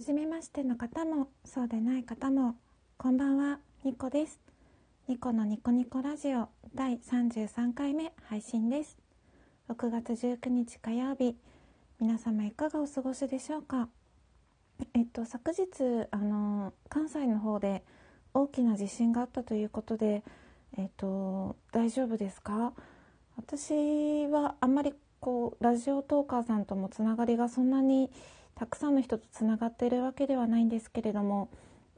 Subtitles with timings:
[0.00, 2.54] 初めましての方もそうでない方も
[2.96, 3.58] こんばんは。
[3.84, 4.40] ニコです。
[5.08, 8.96] ニコのニコニコラジオ第33回目配信です。
[9.68, 11.36] 6月19日火曜日。
[12.00, 13.90] 皆様いかがお過ごしでしょうか？
[14.94, 17.84] えっと昨日あの関西の方で
[18.32, 20.22] 大きな地震があったということで
[20.78, 22.72] えっと大丈夫ですか？
[23.36, 28.10] 私はあんまりこうラジオトーカーさんともつながりがそんなに
[28.54, 31.48] たくさんの人とつながっているわけではないんですけれども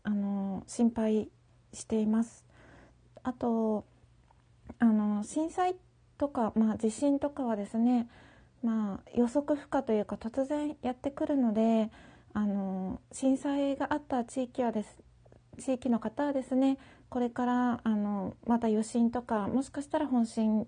[0.05, 1.29] あの心配
[1.73, 2.45] しています。
[3.23, 3.85] あと
[4.79, 5.77] あの震災
[6.19, 8.09] とか、まあ、地震とかはですね、
[8.63, 11.91] まあ、予測不可というか突然やってくるので
[12.35, 14.99] あの震災があった地域はです
[15.59, 20.67] 地域の方はですねこれからあのまた余震とかもしかしたら本震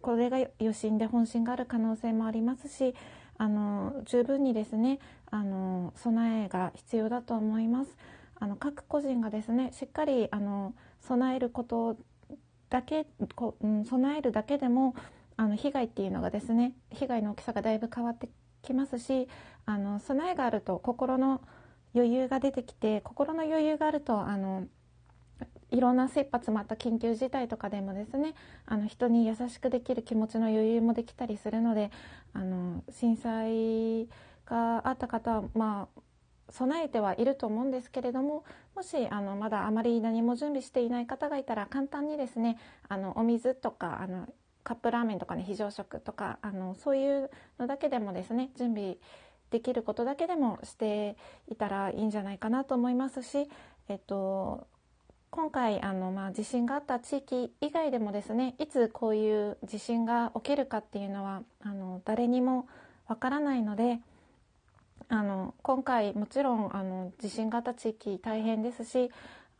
[0.00, 2.94] これが余震で本震がある可能性もありますし
[3.40, 4.98] あの十分にですね
[5.30, 7.96] あの備えが必要だと思います。
[8.38, 11.96] あの各個人がですねしっかりあの備えること
[12.68, 14.94] だけこ、うん、備えるだけでも
[15.38, 18.28] あの被害っていうのがですね被害の大きさがだいぶ変わって
[18.62, 19.26] きますし
[19.64, 21.40] あの備えがあると心の
[21.94, 24.66] 余裕が出てきて心の余裕があるとあの
[25.70, 28.34] いろんな切羽詰まった緊急事態とかでもですね
[28.66, 31.90] あの人に優しくできる気持ちの余裕もできたりするので
[32.32, 34.08] あの震災
[34.46, 36.00] があった方はまあ
[36.52, 44.28] 備えてはいると思うんですけれどももしあのまだあまり何も準備していない方がいたら簡単にですねあのお水とかあの
[44.62, 48.96] カップラーメンとかね非常食とかあのそういうのだけでもですね準備
[49.50, 51.16] できることだけでもして
[51.48, 53.48] いたらいいんじゃないかなと思いますし、
[53.88, 54.66] えっと、
[55.30, 62.66] 今回あの、まあ、地震があった地域以外でもですねいつこういう地震が起きるかっていうのはあの誰にも
[63.06, 64.00] わからないので
[65.08, 69.10] あの今回もちろんあの地震があった地域大変ですし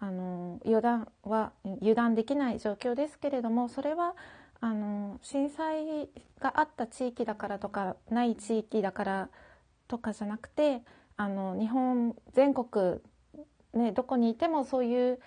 [0.01, 4.15] あの油断は油断できない状況ですけれどもそれは
[4.61, 6.09] あの震災
[6.41, 9.29] があった地域だからとかない地域だから
[9.89, 10.83] とかじゃなくて
[11.17, 12.99] あの日本全国、
[13.75, 15.21] ね、どこにいてもそういう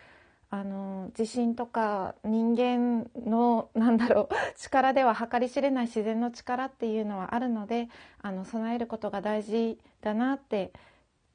[0.53, 7.89] あの地震とか人間のなんだろう 力では計り知れない自然の力っていうのはあるので
[8.21, 10.71] あの備えることが大事だなって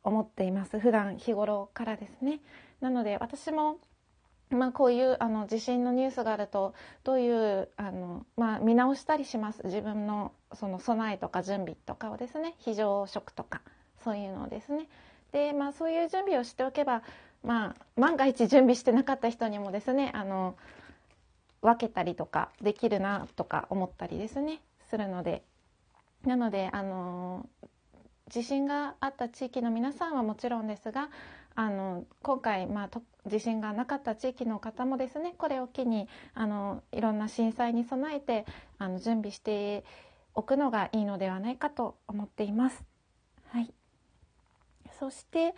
[0.05, 0.79] 思っています。
[0.79, 2.39] 普段日頃からですね。
[2.81, 3.79] なので私も
[4.51, 9.61] まあ、こういうあの地震のニュースがあるとどういうあの、まあ、見直したりします？
[9.65, 12.55] 自分のその備えとか準備とかをですね。
[12.59, 13.63] 非常食とか
[13.97, 14.89] そういうのをですね。
[15.33, 17.03] で、まあ、そういう準備をしておけば
[17.45, 20.57] まあ、万が一準備してなかった人にもですねあの
[21.63, 24.61] 分けたりとかできるなとか思ったりですね
[24.91, 25.43] するので
[26.25, 27.47] なのであの
[28.29, 31.09] 地震があった地域の皆さんはもちろんですが
[31.55, 38.45] あの今回、まあ、地震がなかった地域の方もですねこれを機にあのいろんな震災に備えて
[38.79, 39.85] あの準備して
[40.35, 42.85] おくのがいいのではないかと思っています。
[43.49, 43.73] はい、
[45.01, 45.55] そして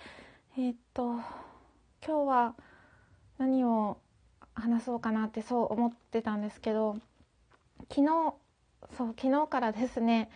[0.57, 1.17] えー、っと
[2.07, 2.55] 今日は
[3.39, 3.99] 何を
[4.55, 6.97] 話そうかなってそう思ってたんですけど
[7.91, 8.35] 昨日
[8.97, 10.31] そう昨日からですね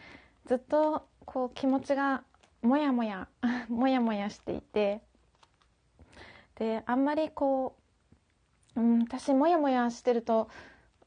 [0.47, 2.23] ずっとこう気持ちが
[2.63, 3.29] もやもや
[3.69, 5.03] もやもやしていて
[6.57, 7.77] であんまりこ
[8.77, 10.49] う、うん、私もやもやしてると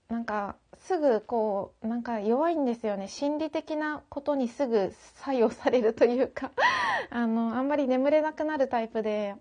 [0.10, 3.10] なんかすぐこうなんか弱いんですよね。
[3.10, 6.52] 心理的なことにすぐ作用されるというか
[7.12, 9.36] あのあんまり眠れなくなるタイプで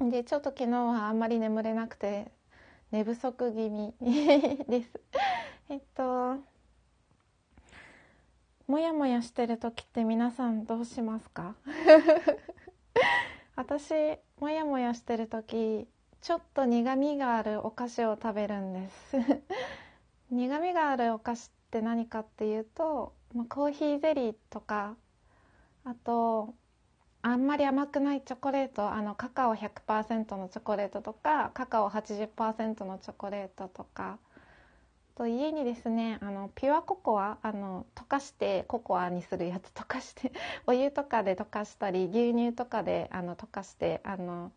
[0.00, 2.30] でちょっと昨日はあんまり眠れなくて
[2.90, 3.94] 寝不足気味
[4.68, 5.00] です。
[5.68, 6.36] えっと
[8.66, 11.54] もやもやしてる時って皆さんどうしますか？
[13.56, 13.92] 私
[14.40, 15.86] もやもやしてる時
[16.20, 19.16] ちょっと苦みがあるお菓子を食べるんです。
[20.30, 24.96] 苦みがあるお菓子って何かっていうと、まあコーヒーゼリーとか
[25.84, 26.54] あと
[27.26, 34.18] あんまり甘くないチョコレートあのカカオ100%のチョコレートとかカカオ80%のチョコレートとか。
[35.16, 40.32] と家にですねあのピュアココアあの溶かしてココアにするやつ溶かして
[40.66, 44.50] お湯とかで溶かしたり牛乳とかであの溶かしてあの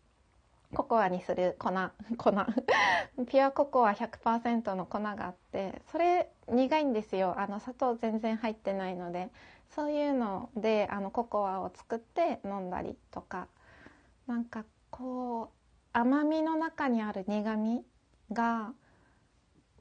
[0.74, 1.70] ココアにする粉
[2.18, 2.32] 粉。
[3.28, 7.34] ピュアココア100%の粉があってそれ苦いんですよ。
[7.38, 9.30] あの砂糖全然入ってないので。
[9.74, 13.48] そういうのであのココアを作って飲んだりとか
[14.26, 15.58] なんかこう
[15.92, 17.82] 甘みの中にある苦み
[18.32, 18.72] が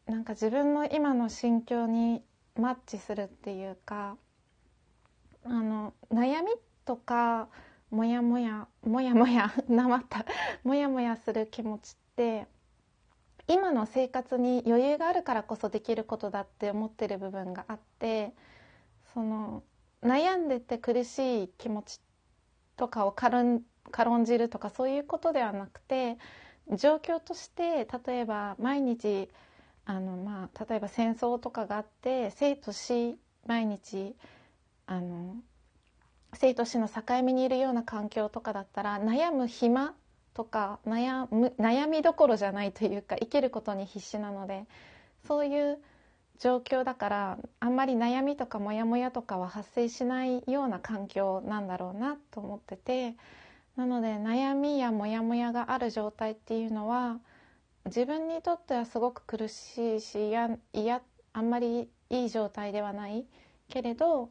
[0.06, 2.24] なんか自分の今の心境に
[2.56, 4.18] マッチするっていうか
[5.44, 6.52] あの悩み
[6.86, 7.50] とか
[7.92, 10.26] もやもやもやもやなまった
[10.64, 12.48] もやもやする気持ちって
[13.48, 18.34] 今の生活に余裕があるからこそできることだって思ってる部分があって
[19.14, 19.64] その
[20.04, 22.00] 悩んでて苦しい気持ち
[22.76, 23.62] とかを軽ん
[23.92, 26.18] 軽んじるとかそういうことではなくて
[26.74, 29.30] 状況として例えば毎日
[29.86, 34.16] あの、まあ、例えば戦争とかがあって生と死毎日
[34.86, 35.36] あの
[36.34, 39.94] 生と死の境目にいるような環境とかだったら悩む暇
[40.34, 44.66] とか悩む悩みどころじゃないというか生きることに必死なので
[45.26, 45.80] そういう
[46.40, 53.16] 状況だからあんまり悩みとかモヤモヤとかは発生しないような環境なんだろうなと思ってて
[53.76, 57.20] なので悩みやモヤモヤがある状態っていうのは
[57.86, 60.50] 自分にとってはすごく苦しいしいや
[61.34, 63.26] あんまりいい状態ではない。
[63.70, 64.30] けれど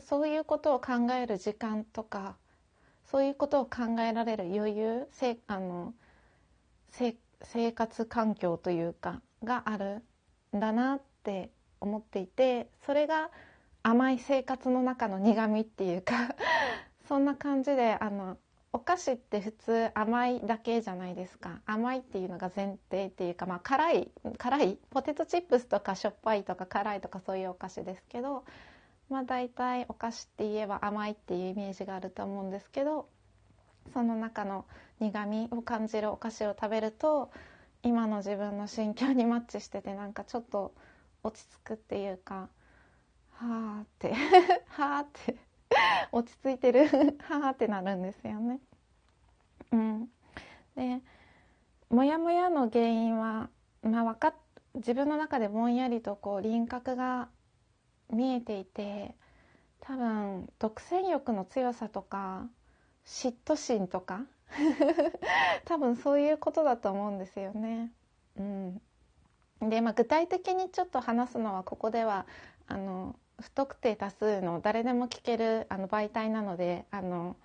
[0.00, 2.36] そういうことを考える時間とか
[3.04, 5.94] そういうことを考えられる余裕せあの
[6.90, 10.02] 生活環境というかがある
[10.56, 13.30] んだなっって思っていてそれが
[13.82, 16.34] 甘い生活の中の苦みっていうか
[17.06, 18.38] そんな感じであの
[18.72, 21.62] お菓子って普通甘いだけじゃないですか。
[21.64, 28.44] 甘いっていうのが前提っていうか、まあ、辛い辛いポテトチップスとかしょっぱいとか辛いとかそういうお菓子ですけど
[29.10, 33.08] まあ大体お菓子って言えば甘いっていうイメージがあると思うんですけど
[33.92, 34.66] その中の
[35.00, 37.30] 苦みを感じるお菓子を食べると
[37.82, 40.74] 今の自分の心境にマッチしててなんかちょっと
[41.22, 42.48] 落ち着くっていうか
[43.32, 44.14] はあって
[44.68, 45.36] はあって
[46.12, 46.86] 落ち着いてる
[47.22, 48.60] はあってなるんですよね。
[49.72, 50.10] うん、
[50.74, 51.02] で
[51.90, 53.50] モヤモヤの原因は、
[53.82, 54.34] まあ、分か
[54.74, 57.28] 自分の中でぼんやりとこう輪郭が
[58.10, 59.14] 見えていて
[59.80, 62.48] 多分独占欲の強さとか
[63.04, 64.26] 嫉妬心とか
[65.64, 67.92] 多分そういうことだと思うんですよね。
[68.36, 68.82] うん、
[69.60, 72.26] で、まあ、具体的にちょっと話すのはここでは
[72.66, 77.36] あの不特定多数の誰でも聞けるあの媒体なのであの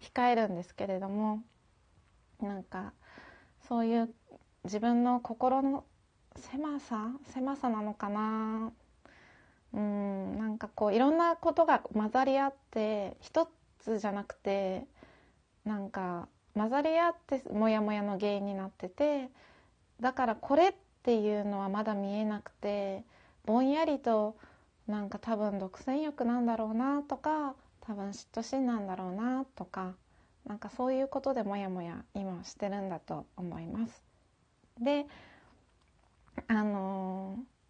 [0.00, 1.42] 控えるんですけれども
[2.40, 2.92] なんか
[3.68, 4.10] そういう
[4.64, 5.84] 自分の心の
[6.36, 8.72] 狭さ狭さなのかな。
[9.72, 13.48] うんなんかこういろんなことが混ざり合って一
[13.78, 14.84] つじゃなくて
[15.64, 19.30] なんか混ざり合ってモヤモヤの原因になってて
[20.00, 23.04] だからこれってっていうのはまだ見えなくて
[23.46, 24.36] ぼんやりと
[24.86, 29.94] なんか多分独占欲なんだろうなとか多分嫉妬心なんだろうなとか
[30.46, 34.02] なんかそういうことでモヤモヤ今してるんだと思います。
[34.80, 35.06] で
[36.48, 37.60] あのー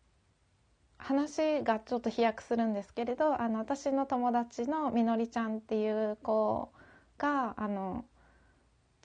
[1.01, 6.71] 話がちょっと飛躍するんですけれどあの私の友達のみのりちゃんっていう子
[7.19, 8.05] があの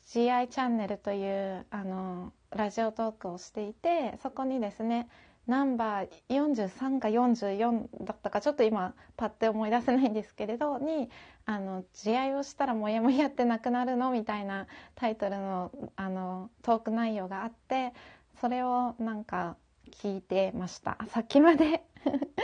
[0.07, 5.07] GI チャンネルというあのラジオトークをしていてそこにですね
[5.47, 11.09] ナンバー43か44だったかちょっと今パッて思い出せないんですけれどに
[11.45, 14.65] 「あの慈愛をしたらモヤモヤってなくなるの?」みたいな
[14.95, 17.93] タイトルのあのトーク内容があって
[18.39, 19.57] それをなんか
[19.91, 20.97] 聞いてました。
[21.09, 21.85] さっきまで。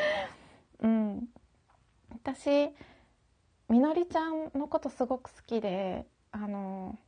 [0.79, 1.27] うん。
[2.13, 2.69] 私
[3.67, 6.99] みのりちゃんのことすごく好きであの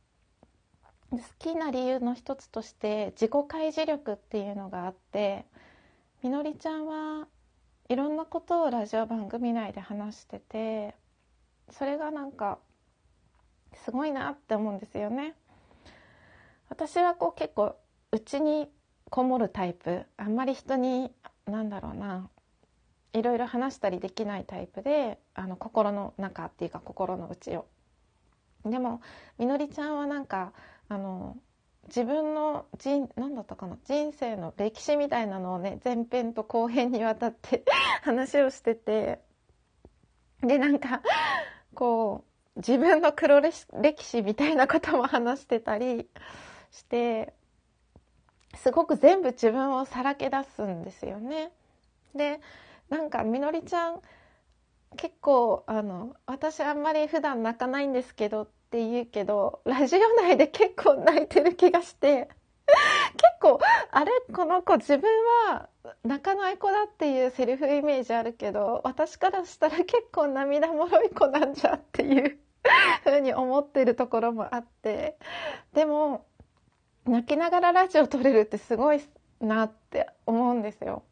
[1.18, 5.44] 好きな理由の一つとして自己開示力っていうのがあって
[6.22, 7.26] みのりちゃんは
[7.88, 10.94] いろんなことをラジオ番組内で話してて
[11.70, 12.58] それがなんか
[13.84, 15.34] すごいなって思うんですよね。
[16.68, 17.76] 私はこう結構
[18.12, 18.68] うちに
[19.10, 21.12] こもるタイプあんまり人に
[21.46, 22.28] 何だろうな
[23.12, 27.66] いろいろ話したりできないタイプであの心の中っていうか心の内を。
[28.64, 29.00] でも
[29.38, 30.52] みのりちゃんはなんか
[30.88, 31.36] あの
[31.88, 37.64] 自分の人何だったかな人生の歴史みたいなのをね前編と後編にわたって
[38.02, 39.20] 話をしてて
[40.40, 41.02] でなんか
[41.74, 42.24] こ
[42.56, 46.08] う自分の黒歴史みたいなことも話してたり
[46.70, 47.34] して
[48.54, 51.50] すごく全部自分をさらけ出すんですよね。
[52.14, 52.40] で
[52.88, 54.00] なんかみのりちゃん
[54.96, 62.28] 結構あの私あんまり普段泣かないんですけどって言うけどラジオ内で結構泣いてる気がして
[63.16, 63.60] 結構
[63.90, 65.10] あれこの子自分
[65.48, 65.68] は
[66.02, 72.38] 泣かない子だっていうセリフイメージあるけど私からしたら結構涙もろい子なんじゃっていう
[73.04, 75.18] ふうに思ってるところもあって
[75.72, 76.24] でも
[77.04, 79.00] 泣きながらラジオ撮れるってすごい
[79.40, 81.02] なって思うんですよ。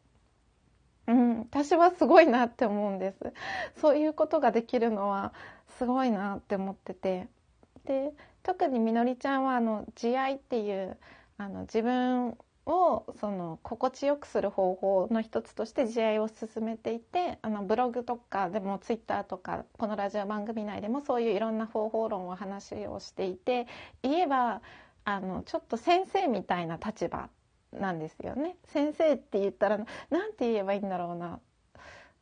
[1.07, 3.33] うん、私はすごいなって思うんです。
[3.81, 5.33] そういうことができるのは
[5.77, 7.27] すごいなって思ってて
[7.85, 10.97] で特にみのりちゃんはあの慈愛っていう
[11.37, 23.67] あの自分をその心地よくする方法の一つとして慈愛を進めていてあのブログとかでもツイッターとかこのラジオ番組内でもそういういろんな方法論を話をしていて
[24.01, 24.61] 言えば
[25.03, 27.29] あのちょっと先生みたいな立場
[27.79, 28.57] なんですよね。
[28.65, 29.77] 先生って言ったら
[30.09, 31.39] 何て言えばいいんだろうな。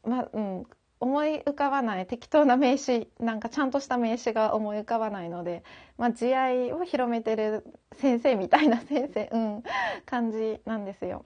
[0.04, 0.66] まあ、うん、
[1.00, 5.64] 思い浮かばない適当な名詞なんかちゃんとした名詞が思い浮かばないので、
[5.98, 9.64] まあ、慈愛を広めてる先生みたいな先生、うん、
[10.06, 11.26] 感じなんですよ。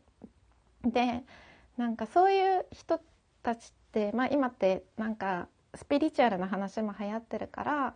[0.83, 1.23] で
[1.77, 3.01] なんかそういう人
[3.43, 7.95] たちって、まあ、今ってなんかスピリチュアルな話も流行ってるから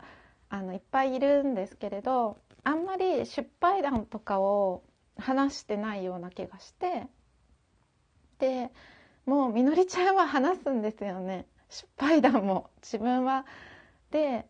[0.49, 4.83] あのいっぱいいるんですけれどあんまり失敗談とかを
[5.19, 7.07] 話してないような気がして
[8.39, 8.71] で
[9.25, 11.45] もうみのりちゃんは話すんですよね。
[11.69, 12.71] 失敗談も。
[12.81, 13.45] 自分は。
[14.09, 14.47] で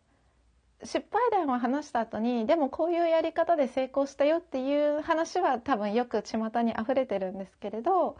[0.83, 8.15] 失敗談を話した後にでもこういうやり方で成功したよっていう話は多分よく巷に溢れてるんですけれど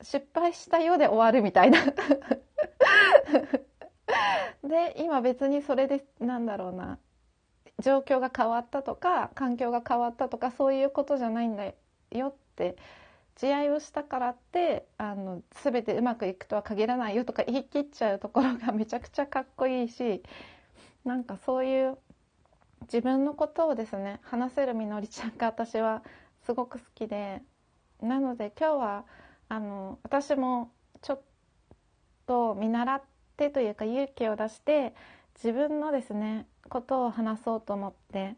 [0.00, 1.78] 失敗したようで終わるみたいな。
[4.64, 6.98] で今別にそれでなんだろうな。
[7.80, 11.72] 状況が変わったとか環境が変わったとかそういうことじゃないんだ
[12.12, 12.76] よって
[13.36, 20.22] 慈愛をしたからってあの全てうまくいくとは限らないよとか言い切っちゃうところが めちゃくちゃかっこいいし
[21.04, 21.98] なんかそういう
[22.82, 26.02] 自分のことをですね話せるみのりちゃんが私は
[26.42, 27.42] すごく好きで
[28.00, 29.04] なので今日は
[29.48, 31.20] あの私もちょっ
[32.26, 33.02] と見習っ
[33.36, 34.94] てというか勇気を出して
[35.36, 38.36] 自分のですねことを話そうと思って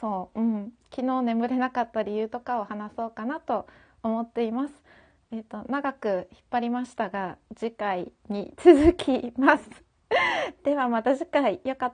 [0.00, 3.66] そう、うん、昨日眠れなかった理由とかを話そうかなと
[4.02, 4.74] 思っています。
[5.32, 9.68] えーと、長く引っ張りましたが次回に続きます。
[10.62, 11.92] ではまた次回よかった